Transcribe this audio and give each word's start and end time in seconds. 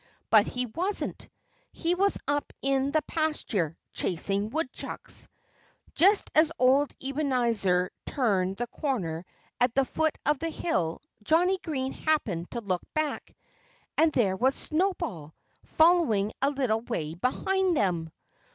But 0.31 0.47
he 0.47 0.65
wasn't. 0.65 1.29
He 1.71 1.93
was 1.93 2.17
up 2.27 2.53
in 2.63 2.89
the 2.89 3.03
pasture, 3.03 3.77
chasing 3.93 4.49
woodchucks. 4.49 5.27
Just 5.93 6.31
as 6.33 6.51
old 6.57 6.91
Ebenezer 7.03 7.91
turned 8.07 8.57
the 8.57 8.65
corner 8.65 9.23
at 9.59 9.75
the 9.75 9.85
foot 9.85 10.17
of 10.25 10.39
the 10.39 10.49
hill 10.49 11.03
Johnnie 11.23 11.59
Green 11.59 11.91
happened 11.93 12.49
to 12.49 12.61
look 12.61 12.81
back. 12.95 13.35
And 13.95 14.11
there 14.11 14.35
was 14.35 14.55
Snowball, 14.55 15.35
following 15.65 16.31
a 16.41 16.49
little 16.49 16.81
way 16.81 17.13
behind 17.13 17.77
them! 17.77 18.11